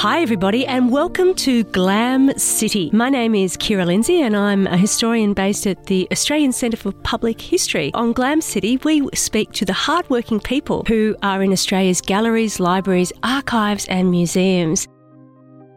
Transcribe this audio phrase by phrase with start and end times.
[0.00, 2.90] Hi, everybody, and welcome to Glam City.
[2.92, 6.92] My name is Kiera Lindsey, and I'm a historian based at the Australian Centre for
[6.92, 7.90] Public History.
[7.94, 13.10] On Glam City, we speak to the hardworking people who are in Australia's galleries, libraries,
[13.22, 14.86] archives, and museums.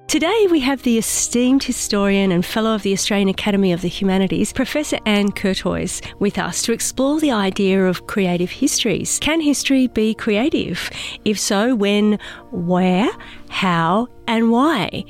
[0.09, 4.51] Today we have the esteemed historian and fellow of the Australian Academy of the Humanities,
[4.51, 9.19] Professor Ann Curthoys, with us to explore the idea of creative histories.
[9.19, 10.89] Can history be creative?
[11.25, 12.17] If so, when,
[12.49, 13.07] where,
[13.49, 15.05] how, and why?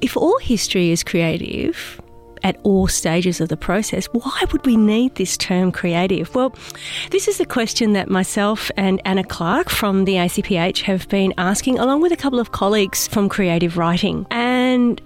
[0.00, 2.00] If all history is creative,
[2.44, 6.32] at all stages of the process, why would we need this term creative?
[6.34, 6.54] Well,
[7.10, 11.78] this is the question that myself and Anna Clark from the ACPH have been asking,
[11.80, 14.26] along with a couple of colleagues from creative writing.
[14.30, 14.53] And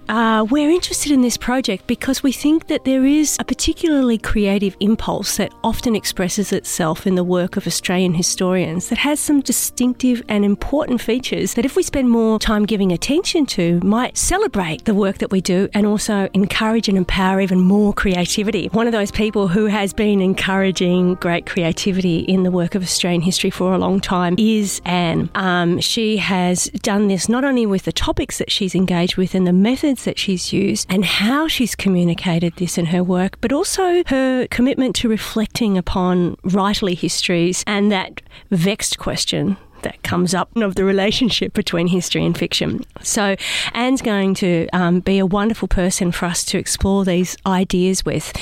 [0.09, 4.75] uh, we're interested in this project because we think that there is a particularly creative
[4.79, 10.23] impulse that often expresses itself in the work of Australian historians that has some distinctive
[10.29, 14.93] and important features that, if we spend more time giving attention to, might celebrate the
[14.93, 18.67] work that we do and also encourage and empower even more creativity.
[18.67, 23.21] One of those people who has been encouraging great creativity in the work of Australian
[23.21, 25.29] history for a long time is Ann.
[25.35, 29.45] Um, she has done this not only with the topics that she's engaged with and
[29.45, 34.03] the methods that she's used and how she's communicated this in her work, but also
[34.07, 40.75] her commitment to reflecting upon writerly histories and that vexed question that comes up of
[40.75, 42.83] the relationship between history and fiction.
[43.01, 43.35] So,
[43.73, 48.33] Ann's going to um, be a wonderful person for us to explore these ideas with,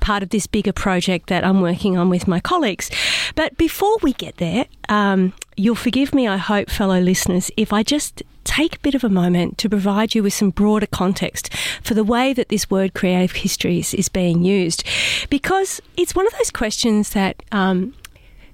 [0.00, 2.90] part of this bigger project that I'm working on with my colleagues.
[3.34, 7.82] But before we get there, um, you'll forgive me, I hope, fellow listeners, if I
[7.82, 11.94] just take a bit of a moment to provide you with some broader context for
[11.94, 14.84] the way that this word creative histories is being used,
[15.30, 17.94] because it's one of those questions that um,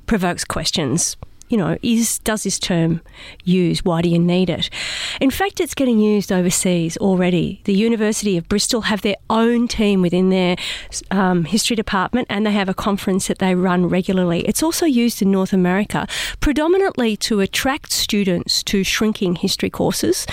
[0.06, 1.16] provokes questions
[1.50, 3.00] you know, is does this term
[3.44, 3.84] use?
[3.84, 4.70] Why do you need it?
[5.20, 7.60] In fact, it's getting used overseas already.
[7.64, 10.56] The University of Bristol have their own team within their
[11.10, 14.42] um, history department, and they have a conference that they run regularly.
[14.46, 16.06] It's also used in North America,
[16.38, 20.28] predominantly to attract students to shrinking history courses,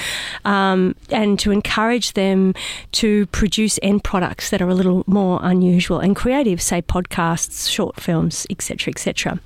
[0.45, 2.53] um, and to encourage them
[2.91, 7.99] to produce end products that are a little more unusual and creative, say podcasts, short
[7.99, 9.39] films, etc., etc.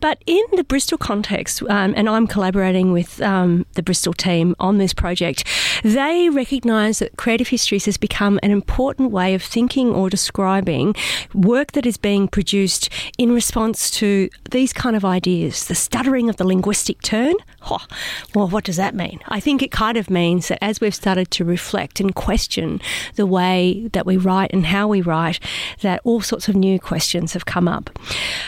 [0.00, 4.78] But in the Bristol context, um, and I'm collaborating with um, the Bristol team on
[4.78, 5.44] this project,
[5.82, 10.94] they recognise that creative histories has become an important way of thinking or describing
[11.34, 12.88] work that is being produced
[13.18, 15.64] in response to these kind of ideas.
[15.64, 17.34] The stuttering of the linguistic turn.
[17.68, 17.84] Oh,
[18.32, 19.18] well, what does that mean?
[19.26, 22.80] I think it kind of means that as we've started to reflect and question
[23.16, 25.40] the way that we write and how we write,
[25.80, 27.90] that all sorts of new questions have come up.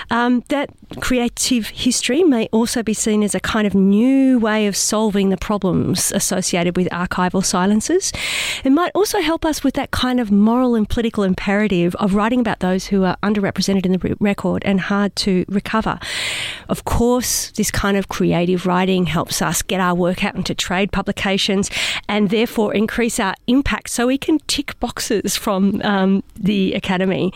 [0.08, 4.66] Um, that creative history history may also be seen as a kind of new way
[4.66, 8.12] of solving the problems associated with archival silences.
[8.64, 12.40] It might also help us with that kind of moral and political imperative of writing
[12.40, 15.98] about those who are underrepresented in the record and hard to recover.
[16.68, 20.92] Of course, this kind of creative writing helps us get our work out into trade
[20.92, 21.70] publications
[22.08, 27.32] and therefore increase our impact so we can tick boxes from um, the Academy.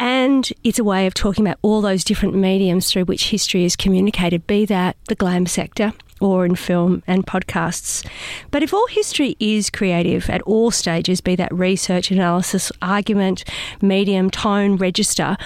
[0.00, 3.76] And it's a way of talking about all those different mediums through which history is
[3.76, 8.06] communicated, be that the glam sector or in film and podcasts.
[8.50, 13.44] But if all history is creative at all stages, be that research, analysis, argument,
[13.82, 15.36] medium, tone, register,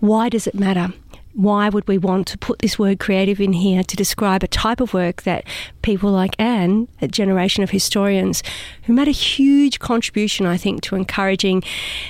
[0.00, 0.94] why does it matter?
[1.34, 4.80] Why would we want to put this word creative in here to describe a type
[4.80, 5.44] of work that
[5.82, 8.42] people like Ann, a generation of historians,
[8.84, 11.62] who made a huge contribution, I think, to encouraging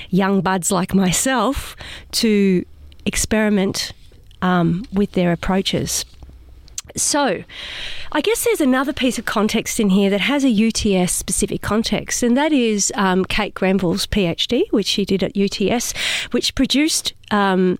[0.09, 1.75] young buds like myself
[2.13, 2.65] to
[3.05, 3.91] experiment
[4.41, 6.05] um, with their approaches.
[6.95, 7.43] So,
[8.11, 12.23] I guess there's another piece of context in here that has a UTS specific context,
[12.23, 15.93] and that is um, Kate Grenville's PhD, which she did at UTS,
[16.31, 17.77] which produced um,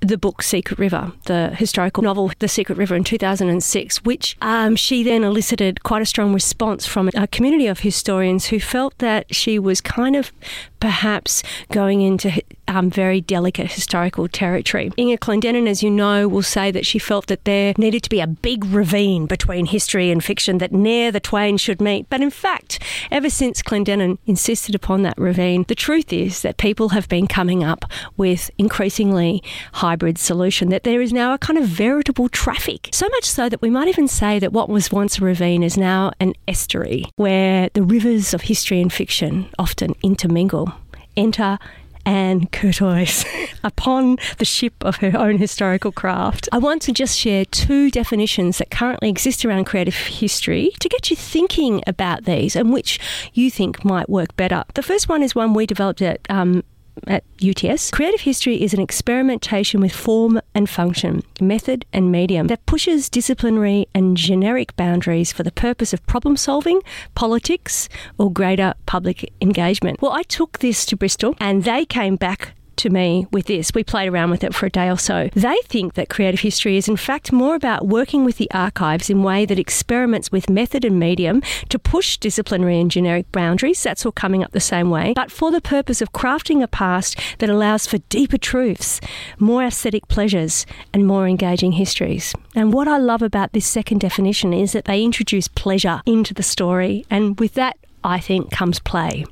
[0.00, 5.02] the book Secret River, the historical novel The Secret River in 2006, which um, she
[5.02, 9.58] then elicited quite a strong response from a community of historians who felt that she
[9.58, 10.32] was kind of
[10.80, 14.90] perhaps going into um, very delicate historical territory.
[14.96, 18.20] Inga Clendinnen, as you know, will say that she felt that there needed to be
[18.20, 22.08] a big ravine between history and fiction, that ne'er the twain should meet.
[22.08, 22.78] But in fact,
[23.10, 27.64] ever since Clendinnen insisted upon that ravine, the truth is that people have been coming
[27.64, 27.84] up
[28.16, 29.42] with increasingly
[29.74, 32.88] hybrid solution, that there is now a kind of veritable traffic.
[32.92, 35.76] So much so that we might even say that what was once a ravine is
[35.76, 40.72] now an estuary, where the rivers of history and fiction often intermingle
[41.16, 41.58] enter
[42.04, 43.26] Ann Curthoys
[43.64, 46.48] upon the ship of her own historical craft.
[46.52, 51.10] I want to just share two definitions that currently exist around creative history to get
[51.10, 52.98] you thinking about these and which
[53.34, 54.64] you think might work better.
[54.74, 56.64] The first one is one we developed at um,
[57.06, 57.90] at UTS.
[57.90, 63.86] Creative history is an experimentation with form and function, method and medium that pushes disciplinary
[63.94, 66.80] and generic boundaries for the purpose of problem solving,
[67.14, 67.88] politics,
[68.18, 70.00] or greater public engagement.
[70.02, 73.72] Well, I took this to Bristol and they came back to me with this.
[73.74, 75.28] We played around with it for a day or so.
[75.34, 79.22] They think that creative history is, in fact, more about working with the archives in
[79.22, 83.82] way that experiments with method and medium to push disciplinary and generic boundaries.
[83.82, 87.18] That's all coming up the same way, but for the purpose of crafting a past
[87.38, 89.00] that allows for deeper truths,
[89.38, 92.34] more aesthetic pleasures, and more engaging histories.
[92.54, 96.42] And what I love about this second definition is that they introduce pleasure into the
[96.42, 99.26] story, and with that, I think, comes play.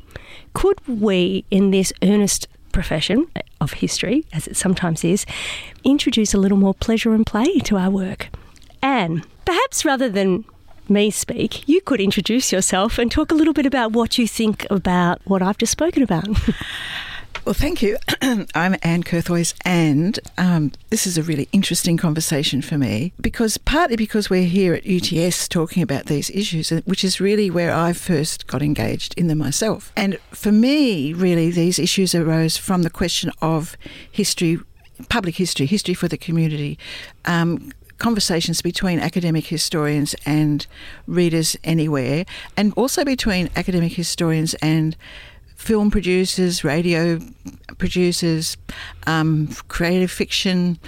[0.53, 3.26] Could we, in this earnest profession
[3.61, 5.26] of history, as it sometimes is,
[5.85, 8.29] introduce a little more pleasure and play to our work.
[8.82, 10.44] And perhaps rather than
[10.88, 14.67] me speak, you could introduce yourself and talk a little bit about what you think
[14.70, 16.29] about what I've just spoken about.
[17.49, 17.97] Well, thank you.
[18.55, 23.97] I'm Ann Curthoys, and um, this is a really interesting conversation for me because partly
[23.97, 28.49] because we're here at UTS talking about these issues, which is really where I first
[28.49, 29.95] got engaged in them myself.
[29.97, 33.79] And for me, really, these issues arose from the question of
[34.12, 34.61] history,
[35.09, 36.79] public history, history for the community.
[37.25, 40.67] Um, conversations between academic historians and
[41.06, 42.27] readers anywhere,
[42.59, 44.97] and also between academic historians and
[45.58, 47.20] film producers, radio
[47.78, 48.56] producers,
[49.06, 50.78] um, creative fiction,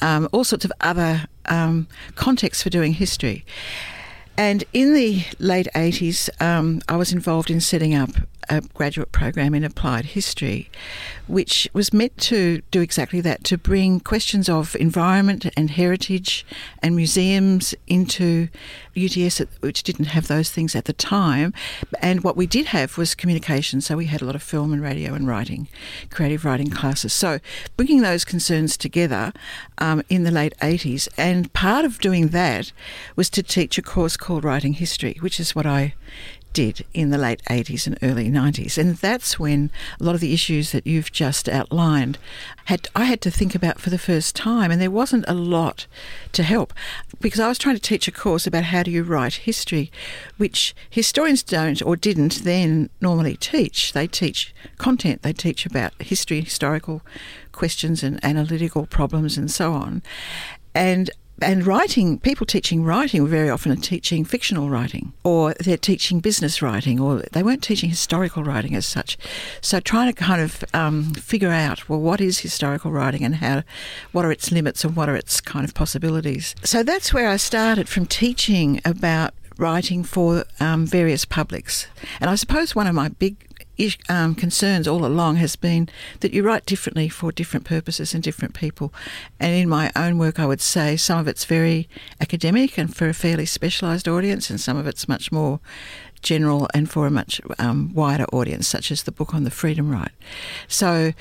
[0.00, 3.44] um, all sorts of other um, contexts for doing history.
[4.38, 8.10] And in the late 80s, um, I was involved in setting up
[8.50, 10.68] a graduate program in applied history,
[11.28, 16.44] which was meant to do exactly that to bring questions of environment and heritage
[16.82, 18.48] and museums into
[18.96, 21.54] UTS, which didn't have those things at the time.
[22.00, 24.82] And what we did have was communication, so we had a lot of film and
[24.82, 25.68] radio and writing,
[26.10, 27.12] creative writing classes.
[27.12, 27.38] So
[27.76, 29.32] bringing those concerns together
[29.78, 32.72] um, in the late 80s, and part of doing that
[33.14, 35.94] was to teach a course called Writing History, which is what I
[36.52, 38.76] did in the late 80s and early 90s.
[38.78, 39.70] And that's when
[40.00, 42.18] a lot of the issues that you've just outlined
[42.66, 45.86] had I had to think about for the first time and there wasn't a lot
[46.32, 46.72] to help
[47.20, 49.90] because I was trying to teach a course about how do you write history
[50.36, 53.92] which historians don't or didn't then normally teach.
[53.92, 57.02] They teach content, they teach about history, historical
[57.52, 60.02] questions and analytical problems and so on.
[60.74, 65.76] And and writing, people teaching writing were very often are teaching fictional writing, or they're
[65.76, 69.16] teaching business writing, or they weren't teaching historical writing as such.
[69.60, 73.62] So trying to kind of um, figure out, well, what is historical writing and how,
[74.12, 76.54] what are its limits and what are its kind of possibilities.
[76.62, 81.86] So that's where I started from teaching about writing for um, various publics.
[82.20, 83.36] And I suppose one of my big
[84.08, 85.88] um, concerns all along has been
[86.20, 88.92] that you write differently for different purposes and different people.
[89.38, 91.88] And in my own work, I would say some of it's very
[92.20, 95.60] academic and for a fairly specialised audience, and some of it's much more
[96.22, 99.90] general and for a much um, wider audience, such as the book on the Freedom
[99.90, 100.12] Ride.
[100.68, 101.12] So,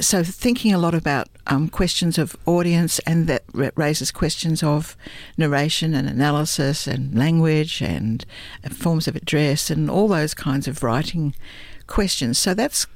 [0.00, 3.42] so thinking a lot about um, questions of audience and that
[3.76, 4.96] raises questions of
[5.36, 8.24] narration and analysis and language and
[8.70, 11.34] forms of address and all those kinds of writing
[11.86, 12.38] questions.
[12.38, 12.86] So that's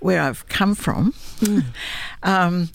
[0.00, 1.12] where I've come from.
[1.40, 1.64] Mm.
[2.22, 2.70] um,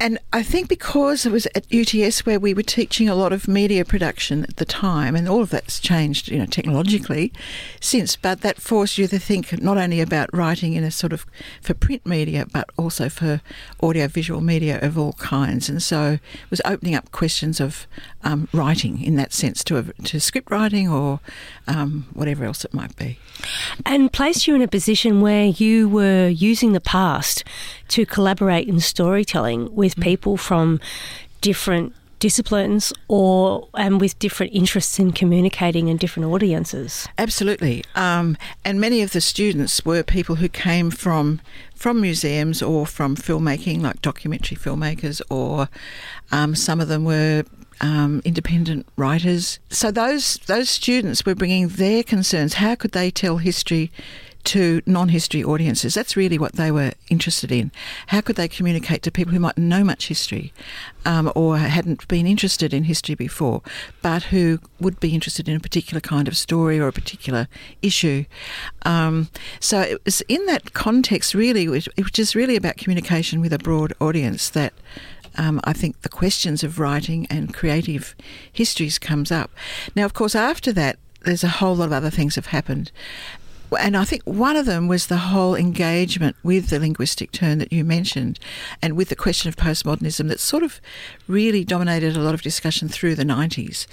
[0.00, 3.48] and I think because it was at UTS where we were teaching a lot of
[3.48, 7.32] media production at the time, and all of that's changed, you know, technologically
[7.80, 8.16] since.
[8.16, 11.24] But that forced you to think not only about writing in a sort of
[11.62, 13.40] for print media, but also for
[13.80, 15.68] audio-visual media of all kinds.
[15.68, 17.86] And so it was opening up questions of
[18.22, 21.20] um, writing in that sense to a, to script writing or
[21.66, 23.18] um, whatever else it might be.
[23.86, 27.44] And placed you in a position where you were using the past
[27.88, 30.80] to collaborate in storytelling with people from
[31.42, 37.06] different disciplines or and with different interests in communicating and different audiences.
[37.18, 41.38] Absolutely, um, and many of the students were people who came from
[41.74, 45.68] from museums or from filmmaking, like documentary filmmakers, or
[46.32, 47.44] um, some of them were
[47.82, 49.58] um, independent writers.
[49.68, 52.54] So those those students were bringing their concerns.
[52.54, 53.90] How could they tell history
[54.44, 55.94] to non history audiences.
[55.94, 57.72] That's really what they were interested in.
[58.08, 60.52] How could they communicate to people who might know much history
[61.04, 63.62] um, or hadn't been interested in history before,
[64.02, 67.48] but who would be interested in a particular kind of story or a particular
[67.82, 68.24] issue?
[68.82, 69.28] Um,
[69.60, 73.58] so it was in that context, really, which, which is really about communication with a
[73.58, 74.72] broad audience that.
[75.36, 78.14] Um, I think the questions of writing and creative
[78.52, 79.50] histories comes up.
[79.96, 82.92] Now, of course, after that, there's a whole lot of other things have happened,
[83.78, 87.72] and I think one of them was the whole engagement with the linguistic turn that
[87.72, 88.38] you mentioned
[88.82, 90.80] and with the question of postmodernism that sort of
[91.26, 93.86] really dominated a lot of discussion through the 90s.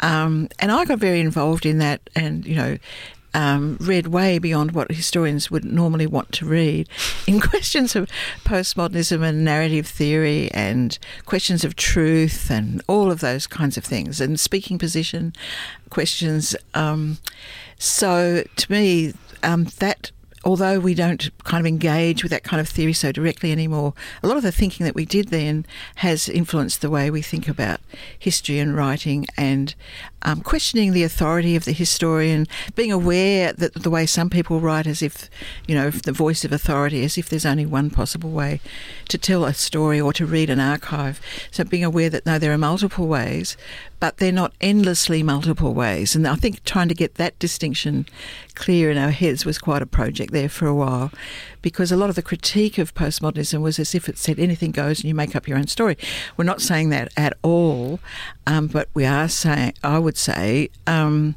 [0.00, 2.78] Um, and I got very involved in that and, you know,
[3.34, 6.88] um, read way beyond what historians would normally want to read
[7.26, 8.08] in questions of
[8.44, 14.20] postmodernism and narrative theory and questions of truth and all of those kinds of things
[14.20, 15.34] and speaking position
[15.90, 16.56] questions.
[16.74, 17.18] Um,
[17.78, 20.10] so to me, um, that
[20.44, 24.28] although we don't kind of engage with that kind of theory so directly anymore, a
[24.28, 25.66] lot of the thinking that we did then
[25.96, 27.80] has influenced the way we think about
[28.18, 29.74] history and writing and
[30.22, 34.86] um, questioning the authority of the historian, being aware that the way some people write
[34.86, 35.30] as if,
[35.66, 38.60] you know, the voice of authority, as if there's only one possible way
[39.08, 41.20] to tell a story or to read an archive.
[41.50, 43.56] So being aware that no, there are multiple ways,
[44.00, 46.14] but they're not endlessly multiple ways.
[46.14, 48.06] And I think trying to get that distinction
[48.54, 51.10] clear in our heads was quite a project there for a while
[51.68, 55.00] because a lot of the critique of postmodernism was as if it said anything goes
[55.00, 55.98] and you make up your own story.
[56.34, 58.00] We're not saying that at all,
[58.46, 61.36] um, but we are saying, I would say, um,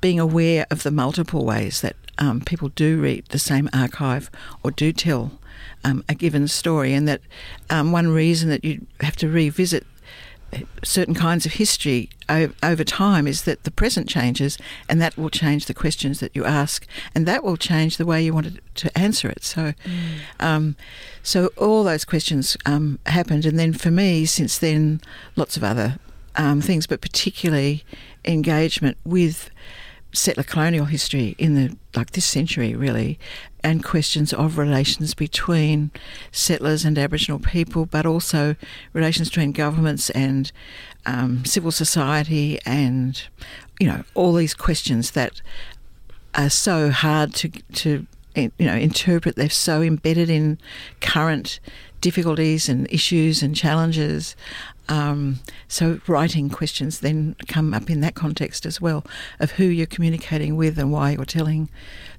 [0.00, 4.30] being aware of the multiple ways that um, people do read the same archive
[4.62, 5.32] or do tell
[5.84, 7.20] um, a given story, and that
[7.68, 9.86] um, one reason that you have to revisit
[10.84, 14.56] certain kinds of history over time is that the present changes
[14.88, 18.22] and that will change the questions that you ask and that will change the way
[18.22, 20.18] you want to answer it so mm.
[20.40, 20.76] um,
[21.22, 25.00] so all those questions um, happened and then for me since then
[25.34, 25.98] lots of other
[26.36, 27.84] um, things but particularly
[28.24, 29.50] engagement with
[30.16, 33.18] settler colonial history in the like this century really
[33.66, 35.90] and questions of relations between
[36.30, 38.54] settlers and Aboriginal people, but also
[38.92, 40.52] relations between governments and
[41.04, 43.26] um, civil society, and
[43.80, 45.42] you know all these questions that
[46.34, 48.06] are so hard to to
[48.36, 49.36] you know interpret.
[49.36, 50.58] They're so embedded in
[51.00, 51.58] current
[52.00, 54.36] difficulties and issues and challenges.
[54.88, 59.04] Um, so writing questions then come up in that context as well
[59.40, 61.68] of who you're communicating with and why you're telling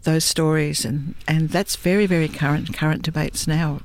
[0.04, 3.82] those stories, and, and that's very very current current debates now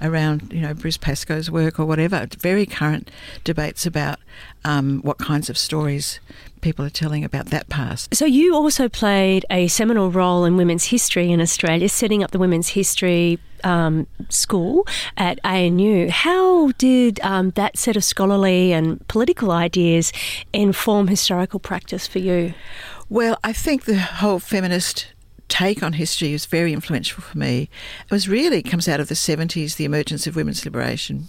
[0.00, 2.26] around you know Bruce Pascoe's work or whatever.
[2.38, 3.10] Very current
[3.44, 4.18] debates about
[4.64, 6.20] um, what kinds of stories
[6.60, 8.14] people are telling about that past.
[8.14, 12.38] So you also played a seminal role in women's history in Australia, setting up the
[12.38, 16.08] women's history um, school at ANU.
[16.10, 20.12] How did um, that set of scholarly and political ideas
[20.52, 22.54] inform historical practice for you?
[23.08, 25.06] Well, I think the whole feminist
[25.48, 27.68] take on history was very influential for me.
[28.04, 31.28] It was really comes out of the 70s, the emergence of women's liberation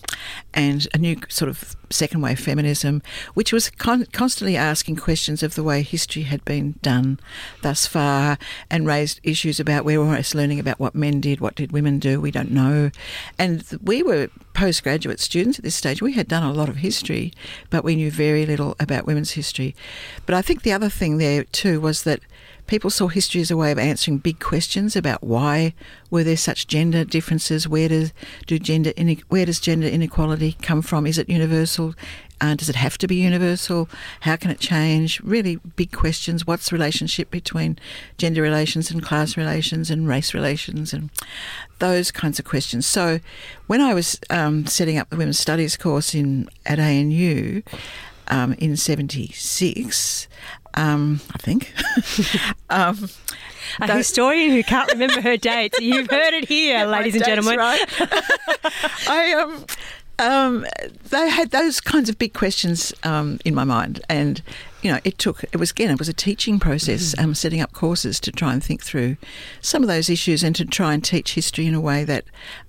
[0.53, 3.01] and a new sort of second wave feminism,
[3.33, 7.19] which was con- constantly asking questions of the way history had been done
[7.62, 8.38] thus far
[8.69, 12.00] and raised issues about we were almost learning about what men did, what did women
[12.00, 12.89] do, we don't know.
[13.38, 16.01] And we were postgraduate students at this stage.
[16.01, 17.31] We had done a lot of history,
[17.69, 19.75] but we knew very little about women's history.
[20.25, 22.21] But I think the other thing there too was that
[22.67, 25.74] people saw history as a way of answering big questions about why
[26.12, 27.67] were there such gender differences?
[27.67, 28.13] Where does
[28.45, 28.91] do gender
[29.29, 31.07] where does gender inequality come from?
[31.07, 31.95] Is it universal?
[32.39, 33.89] Uh, does it have to be universal?
[34.21, 35.19] How can it change?
[35.21, 36.45] Really big questions.
[36.45, 37.79] What's the relationship between
[38.17, 41.09] gender relations and class relations and race relations and
[41.79, 42.86] those kinds of questions?
[42.86, 43.19] So,
[43.65, 47.63] when I was um, setting up the women's studies course in at ANU
[48.27, 50.27] um, in '76,
[50.77, 51.74] um, I think.
[52.69, 53.10] um,
[53.81, 55.77] a historian who can't remember her dates.
[55.81, 57.57] You've heard it here, ladies and gentlemen.
[57.57, 57.84] Right.
[59.07, 59.65] I um,
[60.19, 60.65] um,
[61.10, 64.41] they had those kinds of big questions um, in my mind, and
[64.81, 65.43] you know, it took.
[65.43, 67.15] It was again, it was a teaching process.
[67.15, 67.24] Mm.
[67.24, 69.17] Um, setting up courses to try and think through
[69.62, 72.25] some of those issues and to try and teach history in a way that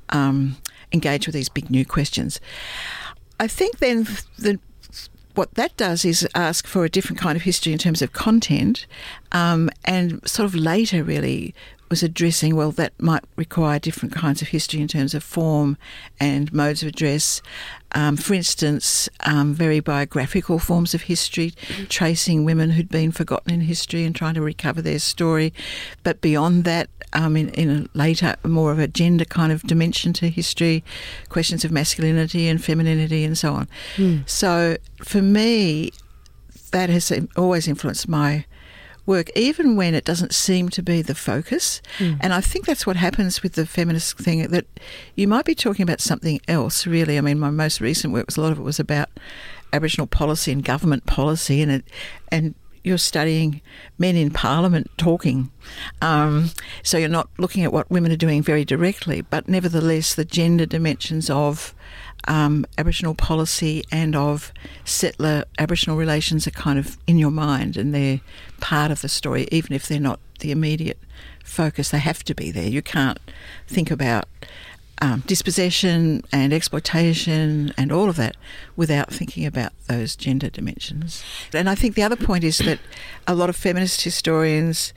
[0.08, 0.56] um,
[0.92, 2.40] engage with these big new questions.
[3.40, 4.58] I think then the
[5.38, 8.86] what that does is ask for a different kind of history in terms of content,
[9.30, 11.54] um, and sort of later, really,
[11.88, 15.78] was addressing, well, that might require different kinds of history in terms of form
[16.18, 17.40] and modes of address.
[17.92, 21.52] Um, for instance, um, very biographical forms of history,
[21.88, 25.54] tracing women who'd been forgotten in history and trying to recover their story.
[26.02, 30.12] But beyond that, um, in, in a later, more of a gender kind of dimension
[30.14, 30.84] to history,
[31.28, 33.68] questions of masculinity and femininity and so on.
[33.96, 34.28] Mm.
[34.28, 35.92] So for me,
[36.70, 38.44] that has always influenced my
[39.08, 41.82] work, even when it doesn't seem to be the focus.
[41.98, 42.18] Mm.
[42.20, 44.66] And I think that's what happens with the feminist thing that
[45.16, 47.18] you might be talking about something else, really.
[47.18, 49.08] I mean, my most recent work was a lot of it was about
[49.72, 51.84] Aboriginal policy and government policy, and it,
[52.30, 53.60] and you're studying
[53.98, 55.50] men in Parliament talking.
[56.00, 56.50] Um,
[56.82, 60.66] so you're not looking at what women are doing very directly, but nevertheless, the gender
[60.66, 61.74] dimensions of
[62.28, 64.52] um, Aboriginal policy and of
[64.84, 68.20] settler Aboriginal relations are kind of in your mind and they're
[68.60, 70.98] part of the story, even if they're not the immediate
[71.42, 71.90] focus.
[71.90, 72.68] They have to be there.
[72.68, 73.18] You can't
[73.66, 74.26] think about
[75.00, 78.36] um, dispossession and exploitation and all of that
[78.76, 81.24] without thinking about those gender dimensions.
[81.54, 82.78] And I think the other point is that
[83.26, 84.92] a lot of feminist historians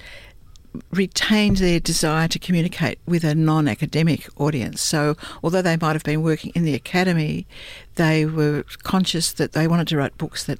[0.92, 4.82] retained their desire to communicate with a non academic audience.
[4.82, 7.46] So, although they might have been working in the academy,
[7.96, 10.60] they were conscious that they wanted to write books that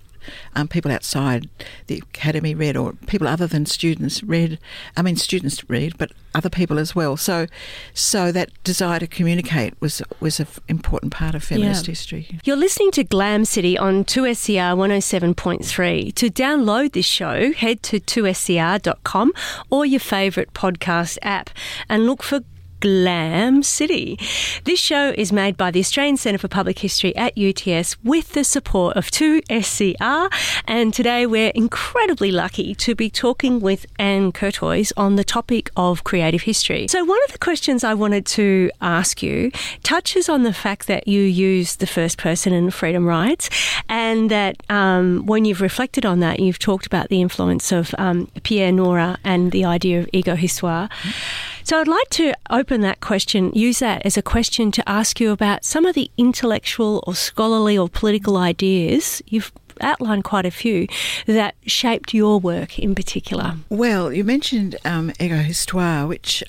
[0.56, 1.50] um, people outside
[1.88, 4.60] the academy read, or people other than students read.
[4.96, 7.18] I mean, students read, but other people as well.
[7.18, 7.48] So,
[7.94, 11.92] so that desire to communicate was was an important part of feminist yeah.
[11.92, 12.40] history.
[12.44, 16.16] You're listening to Glam City on 2SER 107.3.
[16.16, 19.34] To download this show, head to 2SER.com
[19.70, 21.50] or your favourite podcast app
[21.90, 22.42] and look for
[22.82, 24.20] Glam City.
[24.66, 28.44] This show is made by the Australian Centre for Public History at UTS with the
[28.44, 30.30] support of 2SER.
[30.68, 36.04] And today we're incredibly lucky to be talking with Ann Curthoys on the topic of
[36.04, 36.88] creative history.
[36.88, 39.52] So, one of the questions I wanted to ask you
[39.84, 43.50] touches on the fact that you use the first person in freedom rights,
[43.90, 48.28] and that um, when you've reflected on that, you've talked about the influence of um,
[48.42, 50.90] Pierre Nora and the idea of ego histoire.
[50.90, 51.51] Mm-hmm.
[51.64, 55.32] So I'd like to open that question, use that as a question to ask you
[55.32, 60.88] about some of the intellectual or scholarly or political ideas you've outlined quite a few
[61.26, 63.56] that shaped your work in particular.
[63.70, 66.44] Well, you mentioned um, ego histoire, which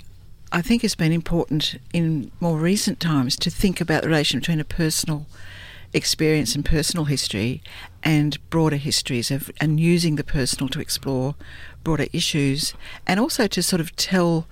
[0.51, 4.61] I think has been important in more recent times to think about the relation between
[4.61, 5.27] a personal
[5.95, 7.63] experience and personal history
[8.03, 11.35] and broader histories of and using the personal to explore
[11.85, 12.75] broader issues
[13.07, 14.47] and also to sort of tell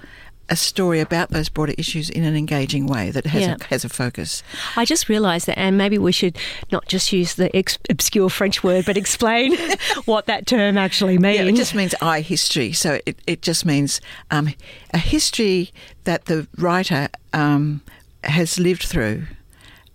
[0.51, 3.57] a story about those broader issues in an engaging way that has, yeah.
[3.61, 4.43] a, has a focus.
[4.77, 6.37] I just realised that, and maybe we should
[6.73, 9.57] not just use the ex- obscure French word, but explain
[10.05, 11.39] what that term actually means.
[11.39, 12.73] Yeah, it just means eye history.
[12.73, 14.53] So it, it just means um,
[14.93, 15.71] a history
[16.05, 17.83] that the writer um,
[18.25, 19.27] has lived through.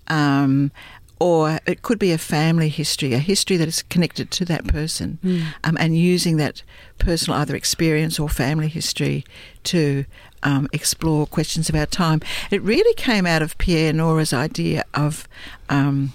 [0.07, 0.71] Um,
[1.19, 5.17] or it could be a family history, a history that is connected to that person,
[5.23, 5.45] mm.
[5.63, 6.61] um, and using that
[6.97, 9.23] personal either experience or family history
[9.63, 10.05] to
[10.45, 12.21] um, explore questions about time.
[12.51, 15.27] It really came out of Pierre Nora's idea of
[15.67, 16.13] um,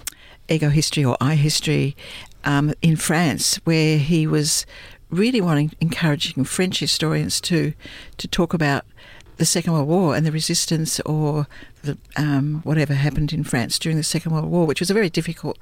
[0.49, 1.95] ego history or eye history
[2.43, 4.65] um, in France, where he was
[5.09, 7.73] really wanting encouraging French historians to
[8.17, 8.85] to talk about
[9.37, 11.47] the Second World War and the resistance or
[11.81, 15.09] the, um, whatever happened in France during the Second World War, which was a very
[15.09, 15.57] difficult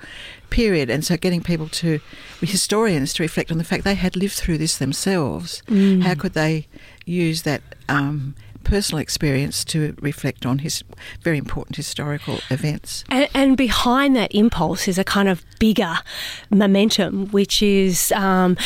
[0.50, 0.90] period.
[0.90, 2.02] And so getting people to,
[2.42, 5.64] historians, to reflect on the fact they had lived through this themselves.
[5.68, 6.04] Mm.
[6.04, 6.68] How could they
[7.06, 10.84] use that um, personal experience to reflect on his
[11.22, 13.04] very important historical events.
[13.10, 15.96] And, and behind that impulse is a kind of bigger
[16.50, 18.12] momentum, which is.
[18.14, 18.58] Um,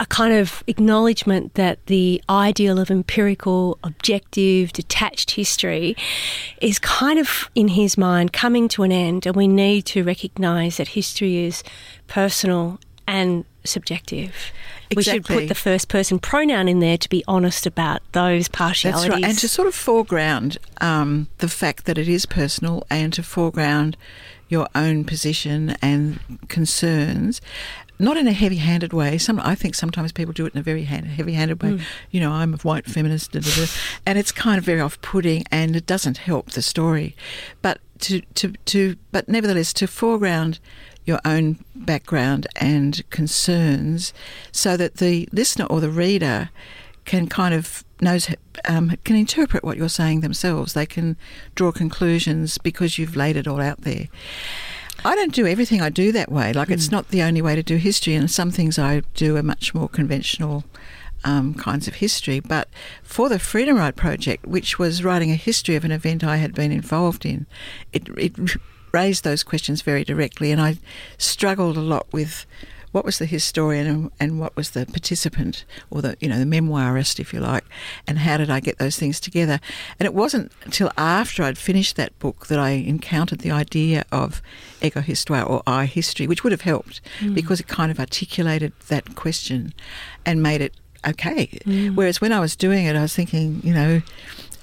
[0.00, 5.96] a kind of acknowledgement that the ideal of empirical, objective, detached history
[6.60, 10.78] is kind of, in his mind, coming to an end, and we need to recognise
[10.78, 11.62] that history is
[12.08, 14.52] personal and subjective.
[14.90, 14.96] Exactly.
[14.96, 19.08] We should put the first person pronoun in there to be honest about those partialities.
[19.08, 23.12] That's right, and to sort of foreground um, the fact that it is personal and
[23.14, 23.96] to foreground
[24.48, 27.40] your own position and concerns.
[27.96, 29.18] Not in a heavy-handed way.
[29.18, 31.70] Some, I think, sometimes people do it in a very hand, heavy-handed way.
[31.74, 31.80] Mm.
[32.10, 33.66] You know, I'm a white feminist, da, da, da,
[34.04, 37.14] and it's kind of very off-putting, and it doesn't help the story.
[37.62, 40.58] But to, to, to, but nevertheless, to foreground
[41.04, 44.12] your own background and concerns
[44.52, 46.50] so that the listener or the reader
[47.04, 48.28] can kind of knows
[48.66, 50.72] um, can interpret what you're saying themselves.
[50.72, 51.16] They can
[51.54, 54.08] draw conclusions because you've laid it all out there.
[55.04, 56.52] I don't do everything I do that way.
[56.52, 56.72] Like mm.
[56.72, 56.94] it's hmm.
[56.94, 59.88] not the only way to do history, and some things I do are much more
[59.88, 60.64] conventional
[61.24, 62.40] um, kinds of history.
[62.40, 62.68] But
[63.02, 66.54] for the Freedom Ride project, which was writing a history of an event I had
[66.54, 67.46] been involved in,
[67.92, 68.32] it, it
[68.94, 70.78] raised those questions very directly, and I
[71.18, 72.46] struggled a lot with
[72.92, 76.46] what was the historian and, and, what was the participant or the you know the
[76.46, 77.64] memoirist if you like
[78.06, 79.58] and how did I get those things together
[79.98, 84.40] and it wasn't until after I'd finished that book that I encountered the idea of
[84.80, 87.34] ego histoire or I history which would have helped mm.
[87.34, 89.74] because it kind of articulated that question
[90.24, 90.72] and made it
[91.04, 91.96] okay mm.
[91.96, 94.02] whereas when I was doing it I was thinking you know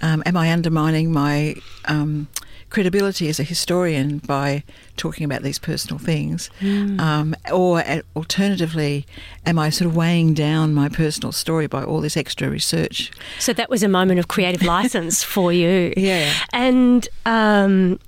[0.01, 2.29] um, am I undermining my um,
[2.71, 4.63] credibility as a historian by
[4.97, 6.49] talking about these personal things?
[6.61, 6.99] Mm.
[6.99, 7.83] Um, or
[8.15, 9.05] alternatively,
[9.45, 13.11] am I sort of weighing down my personal story by all this extra research?
[13.37, 15.93] So that was a moment of creative license for you.
[15.95, 16.33] Yeah.
[16.53, 17.99] And, um,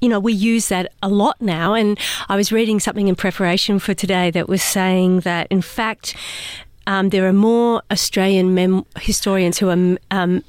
[0.00, 1.72] you know, we use that a lot now.
[1.74, 6.14] And I was reading something in preparation for today that was saying that, in fact,
[6.86, 10.42] um, there are more Australian mem- historians who are um,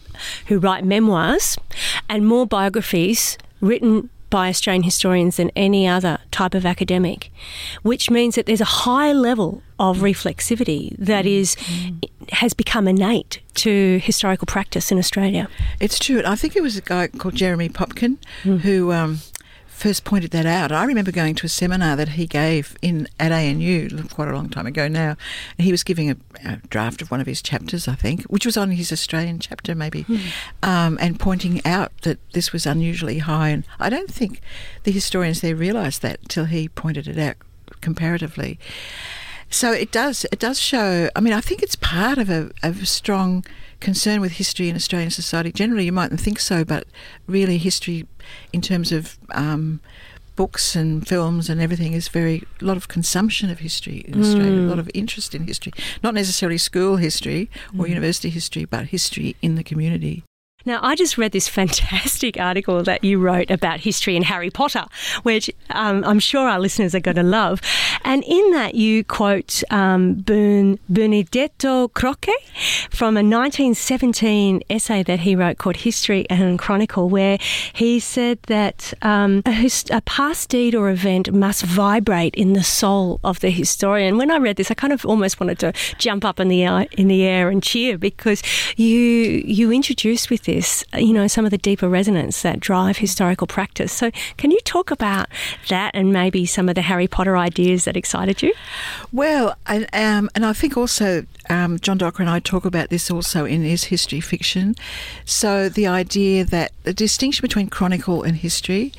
[0.47, 1.57] who write memoirs
[2.07, 7.31] and more biographies written by Australian historians than any other type of academic,
[7.81, 11.29] which means that there's a high level of reflexivity that mm.
[11.55, 12.29] mm.
[12.31, 15.47] has become innate to historical practice in Australia.
[15.79, 16.21] It's true.
[16.25, 18.59] I think it was a guy called Jeremy Popkin mm.
[18.59, 19.19] who um,
[19.79, 20.71] first pointed that out.
[20.71, 24.49] I remember going to a seminar that he gave in at ANU quite a long
[24.49, 25.15] time ago now,
[25.57, 28.45] and he was giving a, a draft of one of his chapters, I think, which
[28.45, 30.17] was on his Australian chapter maybe, hmm.
[30.61, 33.49] um, and pointing out that this was unusually high.
[33.49, 34.41] And I don't think
[34.83, 37.37] the historians there realised that till he pointed it out
[37.79, 38.59] comparatively.
[39.49, 40.25] So it does.
[40.31, 41.09] It does show.
[41.15, 43.45] I mean, I think it's part of a, of a strong
[43.79, 45.51] concern with history in Australian society.
[45.51, 46.85] Generally, you mightn't think so, but
[47.27, 48.07] really, history,
[48.53, 49.79] in terms of um,
[50.35, 54.51] books and films and everything, is very a lot of consumption of history in Australia.
[54.51, 54.65] Mm.
[54.65, 57.89] A lot of interest in history, not necessarily school history or mm.
[57.89, 60.23] university history, but history in the community.
[60.65, 64.85] Now, I just read this fantastic article that you wrote about history and Harry Potter,
[65.23, 67.61] which um, I'm sure our listeners are going to love.
[68.03, 72.33] And in that, you quote um, Benedetto Croce
[72.89, 77.37] from a 1917 essay that he wrote called History and Chronicle, where
[77.73, 83.19] he said that um, a, a past deed or event must vibrate in the soul
[83.23, 84.17] of the historian.
[84.17, 86.63] When I read this, I kind of almost wanted to jump up in the
[86.97, 88.41] in the air and cheer because
[88.75, 93.45] you you introduced with this, you know, some of the deeper resonance that drive historical
[93.45, 93.91] practice.
[93.91, 95.27] So, can you talk about
[95.67, 98.53] that and maybe some of the Harry Potter ideas that excited you?
[99.11, 103.45] Well, um, and I think also um, John Docker and I talk about this also
[103.45, 104.75] in Is History Fiction?
[105.23, 108.91] So, the idea that the distinction between chronicle and history,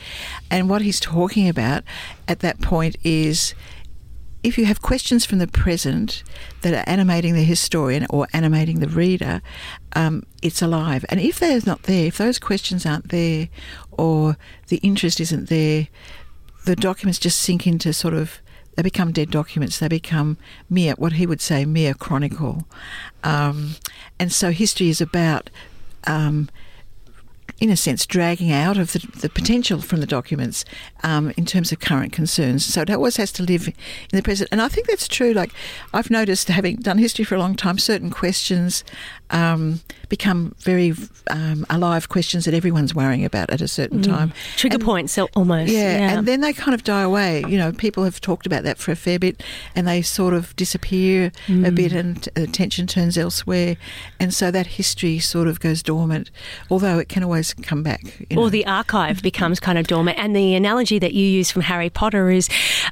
[0.51, 1.83] and what he's talking about
[2.29, 3.55] at that point is
[4.43, 6.23] if you have questions from the present
[6.63, 9.43] that are animating the historian or animating the reader,
[9.95, 11.05] um, it's alive.
[11.09, 13.49] And if they're not there, if those questions aren't there
[13.91, 14.37] or
[14.69, 15.89] the interest isn't there,
[16.65, 18.41] the documents just sink into sort of
[18.77, 19.79] they become dead documents.
[19.79, 20.39] They become
[20.71, 22.67] mere, what he would say, mere chronicle.
[23.25, 23.75] Um,
[24.19, 25.51] and so history is about
[26.07, 26.49] um,
[27.61, 30.65] in a sense, dragging out of the, the potential from the documents
[31.03, 32.65] um, in terms of current concerns.
[32.65, 33.75] So it always has to live in
[34.17, 34.49] the present.
[34.51, 35.33] And I think that's true.
[35.33, 35.53] Like,
[35.93, 38.83] I've noticed, having done history for a long time, certain questions
[39.31, 40.93] um, become very
[41.31, 44.07] um, alive questions that everyone's worrying about at a certain mm.
[44.07, 44.33] time.
[44.57, 45.73] Trigger and, points, almost.
[45.73, 47.45] Yeah, yeah, and then they kind of die away.
[47.49, 49.43] You know, people have talked about that for a fair bit,
[49.75, 51.67] and they sort of disappear mm.
[51.67, 53.77] a bit, and attention turns elsewhere,
[54.19, 56.31] and so that history sort of goes dormant.
[56.71, 58.27] Although it can always come back.
[58.33, 58.49] or know.
[58.49, 60.19] the archive becomes kind of dormant.
[60.19, 62.49] And the analogy that you use from Harry Potter is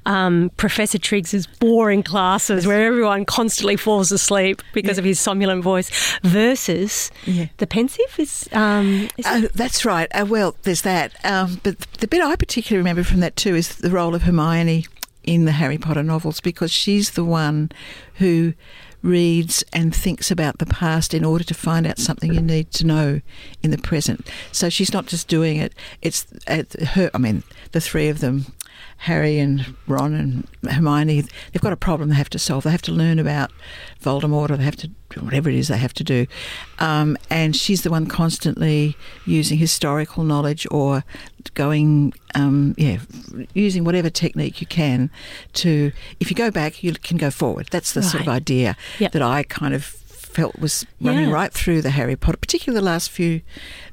[0.06, 5.00] um, Professor Triggs's boring classes where everyone constantly falls asleep because yeah.
[5.00, 5.90] of his somnolent voice
[6.28, 7.46] versus yeah.
[7.58, 8.48] the pensive is.
[8.52, 10.08] Um, is uh, that's right.
[10.12, 11.12] Uh, well, there's that.
[11.24, 14.86] Um, but the bit I particularly remember from that too is the role of Hermione
[15.24, 17.70] in the Harry Potter novels because she's the one
[18.14, 18.54] who
[19.02, 22.86] reads and thinks about the past in order to find out something you need to
[22.86, 23.20] know
[23.62, 24.28] in the present.
[24.50, 26.26] So she's not just doing it, it's
[26.94, 28.46] her, I mean, the three of them
[28.98, 32.64] Harry and Ron and Hermione, they've got a problem they have to solve.
[32.64, 33.50] They have to learn about
[34.02, 36.26] Voldemort, or they have to whatever it is they have to do.
[36.78, 41.04] Um, and she's the one constantly using historical knowledge or
[41.54, 42.98] going, um, yeah,
[43.54, 45.10] using whatever technique you can
[45.54, 45.92] to.
[46.20, 47.68] If you go back, you can go forward.
[47.70, 48.10] That's the right.
[48.10, 49.12] sort of idea yep.
[49.12, 49.96] that I kind of
[50.28, 51.34] felt was running Yeah.
[51.34, 53.40] right through the Harry Potter, particularly the last few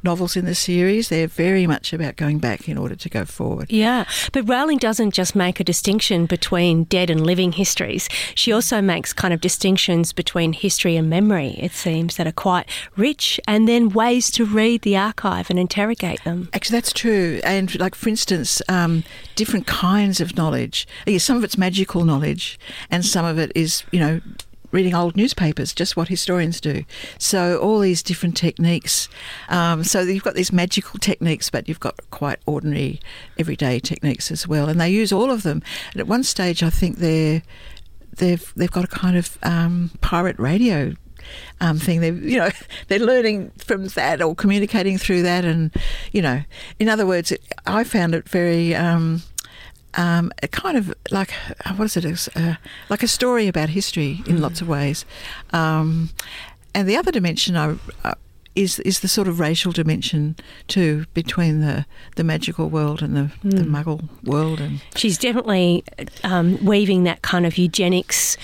[0.03, 1.09] novels in the series.
[1.09, 3.71] They're very much about going back in order to go forward.
[3.71, 8.07] Yeah, but Rowling doesn't just make a distinction between dead and living histories.
[8.35, 12.67] She also makes kind of distinctions between history and memory, it seems, that are quite
[12.95, 16.49] rich, and then ways to read the archive and interrogate them.
[16.53, 17.39] Actually, that's true.
[17.43, 19.03] And like, for instance, um,
[19.35, 20.87] different kinds of knowledge.
[21.07, 22.59] Yeah, some of it's magical knowledge,
[22.91, 24.21] and some of it is, you know,
[24.75, 26.83] reading old newspapers, just what historians do.
[27.17, 29.07] So all these different techniques.
[29.47, 32.99] Um, so you've got these magical techniques, but you've got quite ordinary,
[33.39, 35.63] everyday techniques as well, and they use all of them.
[35.93, 37.41] And at one stage, I think they're
[38.17, 40.93] they've they've got a kind of um, pirate radio
[41.61, 42.01] um, thing.
[42.01, 42.49] They, you know,
[42.89, 45.73] they're learning from that or communicating through that, and
[46.11, 46.43] you know,
[46.79, 48.75] in other words, it, I found it very.
[48.75, 49.23] Um,
[49.97, 51.33] um, a kind of like
[51.65, 52.29] uh, what is it?
[52.35, 52.55] Uh,
[52.89, 55.05] like a story about history in lots of ways,
[55.51, 56.09] um,
[56.73, 58.15] and the other dimension I, uh,
[58.55, 60.35] is is the sort of racial dimension
[60.67, 65.83] too between the, the magical world and the, the Muggle world, and She's definitely
[66.23, 68.37] um, weaving that kind of eugenics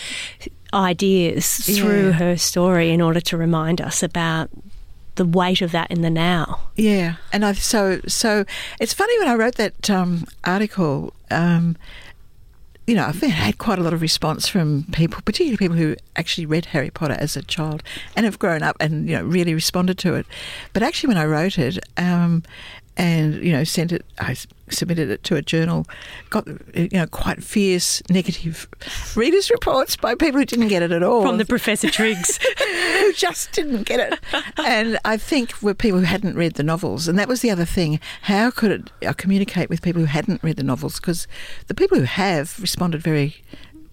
[0.74, 4.50] ideas through her story in order to remind us about
[5.22, 6.60] the weight of that in the now.
[6.76, 8.44] Yeah, and I so so
[8.80, 11.14] it's funny when I wrote that um, article.
[11.30, 11.78] Um,
[12.88, 16.48] you know, I've had quite a lot of response from people, particularly people who actually
[16.48, 17.84] read Harry Potter as a child
[18.16, 20.26] and have grown up and you know really responded to it.
[20.74, 22.44] But actually, when I wrote it, um,
[22.98, 24.36] and you know sent it I
[24.70, 25.86] submitted it to a journal,
[26.30, 28.68] got you know quite fierce negative
[29.16, 32.40] readers' reports by people who didn't get it at all From the Professor Triggs.
[33.12, 34.20] who just didn't get it.
[34.58, 37.08] And I think were people who hadn't read the novels.
[37.08, 38.00] And that was the other thing.
[38.24, 41.00] How could it uh, communicate with people who hadn't read the novels?
[41.00, 41.28] Because
[41.68, 43.44] the people who have responded very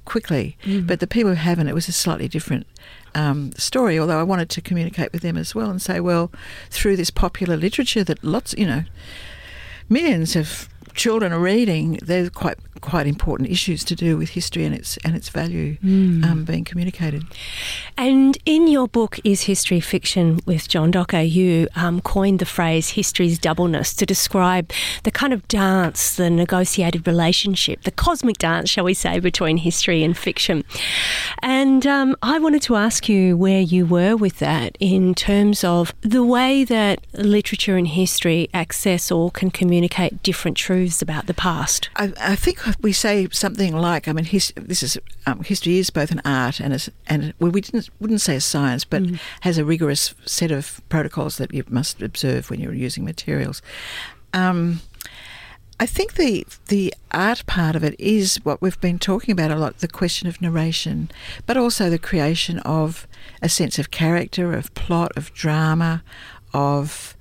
[0.04, 2.66] quickly, but the people who haven't, it was a slightly different
[3.14, 3.98] um, story.
[3.98, 6.30] Although I wanted to communicate with them as well and say, well,
[6.70, 8.84] through this popular literature that lots, you know,
[9.88, 14.72] millions of children are reading, there's quite quite important issues to do with history and
[14.72, 15.76] its and its value
[16.24, 17.24] um, being communicated.
[17.96, 22.90] And in your book, Is History Fiction with John Docker, you um, coined the phrase
[22.90, 24.70] history's doubleness to describe
[25.04, 30.02] the kind of dance, the negotiated relationship, the cosmic dance, shall we say, between history
[30.04, 30.64] and fiction.
[31.42, 35.92] And um, I wanted to ask you where you were with that in terms of
[36.00, 41.88] the way that literature and history access or can communicate different truths about the past.
[41.96, 45.90] I, I think we say something like, I mean, his, this is um, history is
[45.90, 49.02] both an art and a, s- and well, we didn't wouldn't say a science, but
[49.40, 53.62] has a rigorous set of protocols that you must observe when you're using materials.
[54.32, 54.80] Um,
[55.80, 59.56] I think the the art part of it is what we've been talking about a
[59.56, 61.08] lot, the question of narration,
[61.46, 63.06] but also the creation of
[63.40, 66.02] a sense of character, of plot, of drama,
[66.52, 67.16] of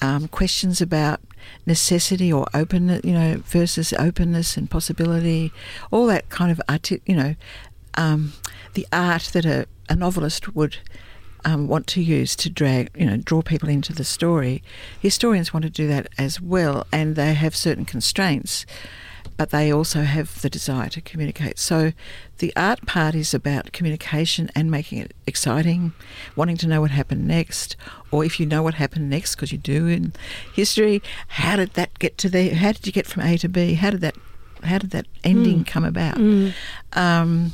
[0.00, 1.20] um, questions about
[1.66, 5.52] necessity or openness, you know, versus openness and possibility,
[5.90, 7.34] all that kind of art, you know,
[7.94, 8.32] um,
[8.74, 10.78] the art that a, a novelist would
[11.44, 14.62] um, want to use to drag, you know, draw people into the story.
[15.00, 18.66] Historians want to do that as well, and they have certain constraints,
[19.36, 21.58] but they also have the desire to communicate.
[21.58, 21.92] So,
[22.38, 25.92] the art part is about communication and making it exciting,
[26.36, 27.76] wanting to know what happened next,
[28.10, 30.12] or if you know what happened next, because you do in
[30.54, 32.54] history, how did that get to there?
[32.54, 33.74] How did you get from A to B?
[33.74, 34.16] How did that,
[34.64, 36.18] how did that ending come about?
[36.92, 37.52] Um,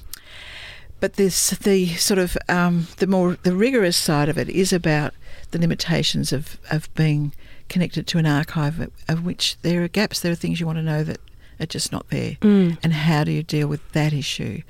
[1.00, 5.12] but this the sort of um, the more the rigorous side of it is about
[5.50, 7.32] the limitations of, of being
[7.68, 10.20] connected to an archive of, of which there are gaps.
[10.20, 11.20] There are things you want to know that
[11.60, 14.62] are just not there, and how do you deal with that issue?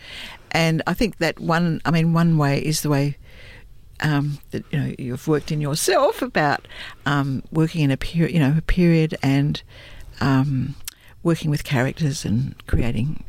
[0.50, 3.16] And I think that one, I mean, one way is the way
[4.00, 6.66] um, that you know you've worked in yourself about
[7.06, 9.62] um, working in a period, you know, a period and
[10.20, 10.74] um,
[11.22, 13.24] working with characters and creating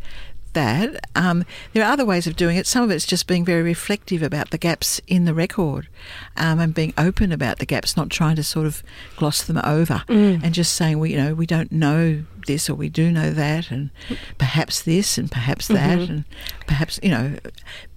[0.55, 1.07] that.
[1.15, 2.65] Um, there are other ways of doing it.
[2.65, 5.87] Some of it's just being very reflective about the gaps in the record
[6.35, 8.81] um, and being open about the gaps, not trying to sort of
[9.15, 10.03] gloss them over
[10.43, 13.71] and just saying, we, you know, we don't know this or we do know that
[13.71, 13.89] and
[14.37, 16.25] perhaps this and perhaps that and
[16.67, 17.37] perhaps, you know,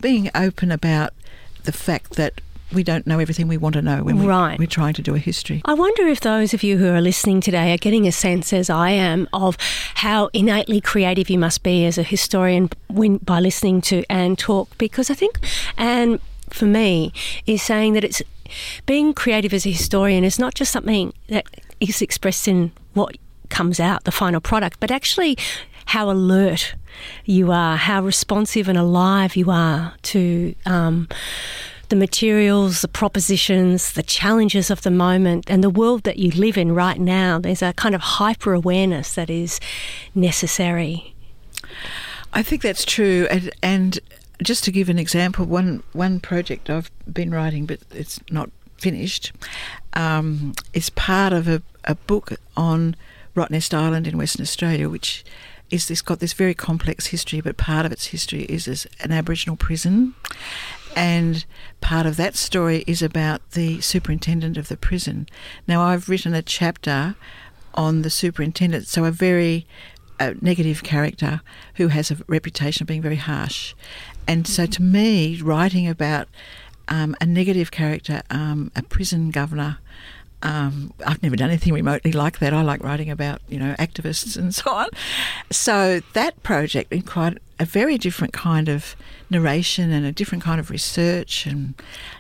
[0.01, 1.12] being open about
[1.64, 2.40] the fact that
[2.73, 4.59] we don't know everything we want to know when we, Right.
[4.59, 5.63] we're trying to do a history.
[5.65, 8.69] I wonder if those of you who are listening today are getting a sense, as
[8.69, 9.57] I am, of
[9.97, 14.77] how innately creative you must be as a historian when, by listening to Ann talk.
[14.79, 15.39] Because I think
[15.77, 17.13] Ann, for me,
[17.47, 18.23] is saying that it's
[18.87, 21.47] being creative as a historian is not just something that
[21.81, 23.17] is expressed in what
[23.51, 25.37] comes out, the final product, but actually
[25.87, 26.75] how alert
[27.25, 30.55] you are, how responsive and alive you are to.
[30.67, 31.09] Um,
[31.88, 36.59] the materials, the propositions, the challenges of the moment, and the world that you live
[36.59, 37.38] in right now.
[37.38, 39.61] There's a kind of hyper awareness that is
[40.14, 41.14] necessary.
[42.33, 43.98] I think that's true, and, and
[44.42, 49.33] just to give an example, one one project I've been writing, but it's not finished,
[49.94, 52.94] um, is part of a, a book on
[53.35, 55.24] Rottnest Island in Western Australia, which
[55.70, 59.12] is this got this very complex history, but part of its history is as an
[59.12, 60.14] Aboriginal prison,
[60.96, 61.44] and
[61.81, 65.29] part of that story is about the superintendent of the prison.
[65.66, 67.16] Now, I've written a chapter
[67.74, 69.66] on the superintendent, so a very
[70.18, 71.40] uh, negative character
[71.74, 73.74] who has a reputation of being very harsh,
[74.27, 76.29] and so to me, writing about
[76.88, 79.79] um, a negative character, um, a prison governor.
[80.42, 82.55] Um, I've never done anything remotely like that.
[82.55, 84.88] I like writing about, you know, activists and so on.
[85.51, 88.94] So that project required a very different kind of
[89.31, 91.75] narration and a different kind of research and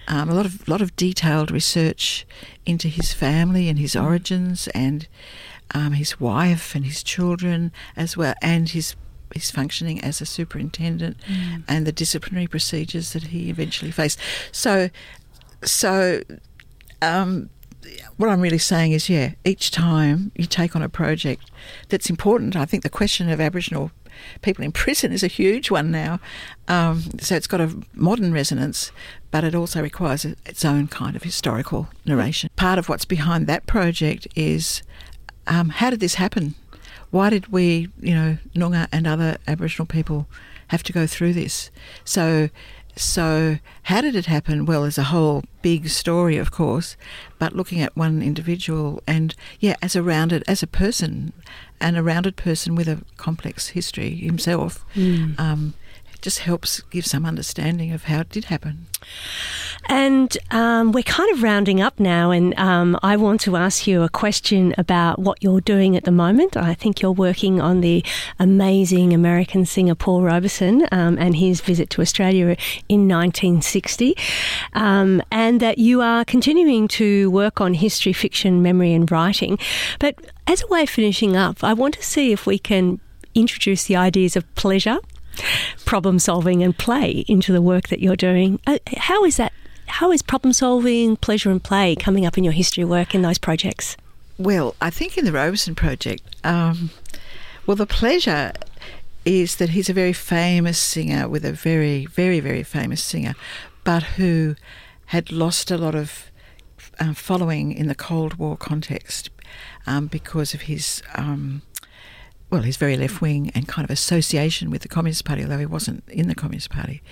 [0.08, 2.26] um, a lot of lot of detailed research
[2.66, 5.06] into his family and his origins and
[5.72, 8.96] um, his wife and his children as well and his
[9.34, 11.62] his functioning as a superintendent mm.
[11.68, 14.18] and the disciplinary procedures that he eventually faced.
[14.52, 14.88] So,
[15.62, 16.22] so
[17.02, 17.50] um,
[18.16, 21.50] what I'm really saying is, yeah, each time you take on a project
[21.88, 23.90] that's important, I think the question of Aboriginal
[24.42, 26.20] people in prison is a huge one now.
[26.66, 28.92] Um, so it's got a modern resonance,
[29.30, 32.50] but it also requires its own kind of historical narration.
[32.56, 34.82] Part of what's behind that project is
[35.46, 36.54] um, how did this happen?
[37.10, 40.26] why did we, you know, Noongar and other Aboriginal people
[40.68, 41.70] have to go through this?
[42.04, 42.50] So,
[42.96, 44.66] so how did it happen?
[44.66, 46.96] Well, there's a whole big story, of course,
[47.38, 51.32] but looking at one individual and yeah, as a rounded, as a person,
[51.80, 54.84] and a rounded person with a complex history himself.
[54.94, 55.38] Mm.
[55.38, 55.74] Um,
[56.20, 58.86] just helps give some understanding of how it did happen.
[59.90, 64.02] And um, we're kind of rounding up now, and um, I want to ask you
[64.02, 66.56] a question about what you're doing at the moment.
[66.56, 68.04] I think you're working on the
[68.38, 72.56] amazing American singer Paul Robeson um, and his visit to Australia
[72.88, 74.14] in 1960,
[74.74, 79.58] um, and that you are continuing to work on history, fiction, memory, and writing.
[80.00, 83.00] But as a way of finishing up, I want to see if we can
[83.34, 84.98] introduce the ideas of pleasure
[85.84, 88.60] problem solving and play into the work that you're doing.
[88.66, 89.52] Uh, how is that?
[89.86, 93.38] How is problem solving, pleasure, and play coming up in your history work in those
[93.38, 93.96] projects?
[94.36, 96.90] Well, I think in the Robeson project, um,
[97.66, 98.52] well, the pleasure
[99.24, 103.34] is that he's a very famous singer with a very, very, very famous singer,
[103.82, 104.56] but who
[105.06, 106.30] had lost a lot of
[107.00, 109.30] uh, following in the Cold War context
[109.86, 111.62] um, because of his um,
[112.50, 115.66] well, he's very left wing and kind of association with the Communist Party, although he
[115.66, 117.02] wasn't in the Communist Party.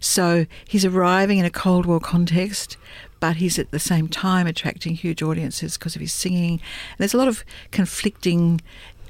[0.00, 2.78] So he's arriving in a Cold War context,
[3.20, 6.52] but he's at the same time attracting huge audiences because of his singing.
[6.52, 8.62] And there's a lot of conflicting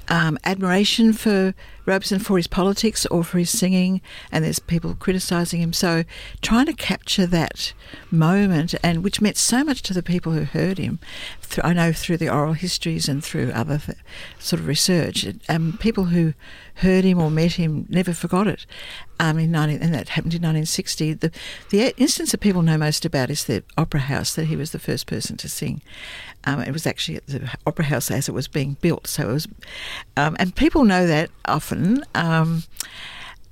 [0.09, 1.53] um, admiration for
[1.85, 5.73] Robeson for his politics or for his singing, and there's people criticising him.
[5.73, 6.03] So
[6.41, 7.73] trying to capture that
[8.11, 10.99] moment, and which meant so much to the people who heard him.
[11.63, 13.97] I know through the oral histories and through other th-
[14.37, 16.33] sort of research, um, people who
[16.79, 18.65] heard him or met him never forgot it.
[19.19, 21.13] Um, in 19, and that happened in 1960.
[21.13, 21.31] The
[21.69, 24.79] the instance that people know most about is the Opera House that he was the
[24.79, 25.81] first person to sing.
[26.45, 29.33] Um, it was actually at the Opera House as it was being built, so it
[29.33, 29.47] was,
[30.15, 32.03] um, and people know that often.
[32.15, 32.63] Um,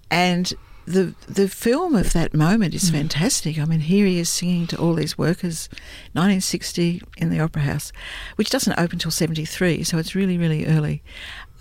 [0.10, 0.54] and
[0.86, 2.94] the the film of that moment is mm.
[2.94, 3.60] fantastic.
[3.60, 5.68] I mean, here he is singing to all these workers,
[6.14, 7.92] 1960 in the Opera House,
[8.38, 11.04] which doesn't open until 73, so it's really really early.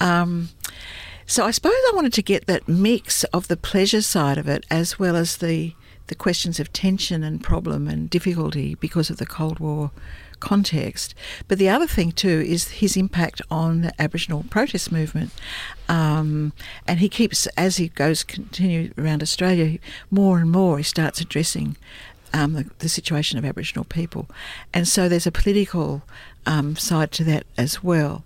[0.00, 0.50] Um,
[1.26, 4.64] so I suppose I wanted to get that mix of the pleasure side of it
[4.70, 5.74] as well as the
[6.06, 9.90] the questions of tension and problem and difficulty because of the Cold War
[10.38, 11.14] context.
[11.48, 15.30] But the other thing too is his impact on the Aboriginal protest movement.
[15.88, 16.52] Um,
[16.86, 19.78] and he keeps, as he goes continue around Australia,
[20.10, 21.76] more and more he starts addressing
[22.32, 24.28] um, the, the, situation of Aboriginal people.
[24.74, 26.02] And so there's a political
[26.44, 28.24] um, side to that as well.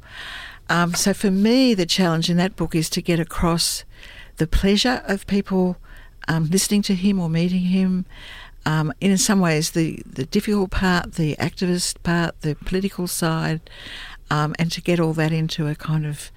[0.70, 3.84] Um, so for me, the challenge in that book is to get across
[4.36, 5.76] the pleasure of people
[6.28, 8.06] um, listening to him or meeting him.
[8.64, 13.60] Um, in some ways, the, the difficult part, the activist part, the political side,
[14.30, 16.30] um, and to get all that into a kind of,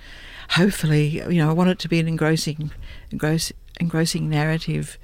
[0.52, 2.72] hopefully, you know, I want it to be an engrossing,
[3.12, 4.98] engross, engrossing narrative.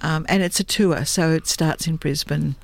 [0.00, 2.54] Um, and it's a tour, so it starts in Brisbane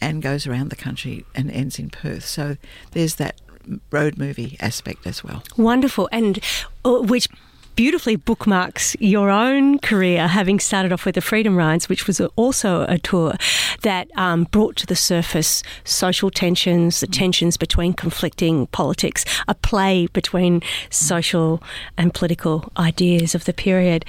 [0.00, 2.26] and goes around the country and ends in Perth.
[2.26, 2.58] So
[2.90, 3.40] there's that
[3.90, 5.42] road movie aspect as well.
[5.56, 6.38] Wonderful, and
[6.84, 7.28] uh, which
[7.74, 12.84] beautifully bookmarks your own career, having started off with the Freedom Rides, which was also
[12.88, 13.34] a tour
[13.82, 20.06] that um, brought to the surface social tensions, the tensions between conflicting politics, a play
[20.08, 21.62] between social
[21.96, 24.04] and political ideas of the period.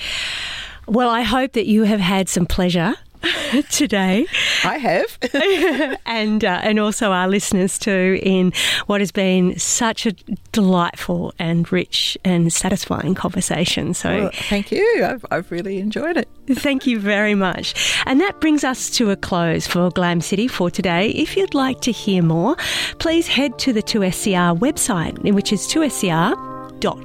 [0.85, 2.95] Well, I hope that you have had some pleasure
[3.69, 4.25] today.
[4.63, 5.17] I have,
[6.05, 8.53] and uh, and also our listeners too in
[8.87, 10.11] what has been such a
[10.51, 13.93] delightful and rich and satisfying conversation.
[13.93, 15.05] So well, thank you.
[15.05, 16.27] I've, I've really enjoyed it.
[16.47, 17.73] Thank you very much.
[18.05, 21.09] And that brings us to a close for Glam City for today.
[21.09, 22.55] If you'd like to hear more,
[22.99, 26.52] please head to the 2SER website, which is 2SER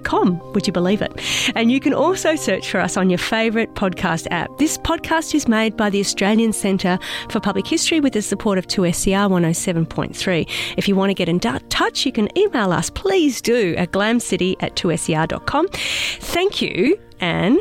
[0.04, 0.40] com.
[0.52, 1.12] Would you believe it?
[1.54, 4.56] And you can also search for us on your favourite podcast app.
[4.58, 6.98] This podcast is made by the Australian Centre
[7.28, 10.74] for Public History with the support of 2SER 107.3.
[10.76, 14.56] If you want to get in touch, you can email us, please do, at glamcity
[14.60, 15.68] at 2SER.com.
[15.68, 17.58] Thank you, Ann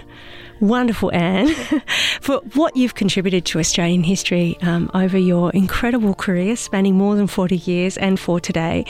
[0.59, 1.53] wonderful Ann,
[2.21, 7.27] for what you've contributed to Australian history um, over your incredible career spanning more than
[7.27, 8.85] 40 years and for today.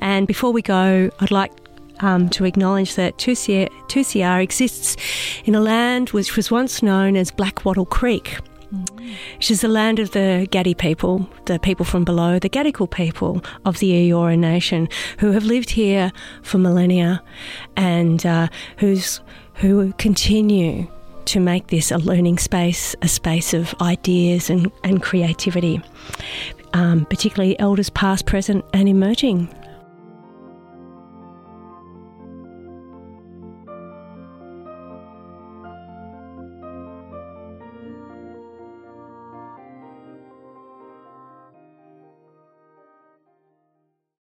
[0.00, 1.52] And before we go, I'd like
[2.00, 4.96] um, to acknowledge that 2SER, exists
[5.44, 8.38] in a land which was once known as Blackwattle Creek.
[8.72, 9.16] Mm.
[9.36, 13.42] Which is the land of the Gadi people, the people from below, the Gadigal people
[13.64, 14.88] of the Eora Nation,
[15.18, 17.20] who have lived here for millennia,
[17.76, 18.46] and uh,
[18.76, 19.20] who's
[19.54, 20.86] who continue
[21.26, 25.82] to make this a learning space, a space of ideas and, and creativity,
[26.72, 29.48] um, particularly elders past, present, and emerging.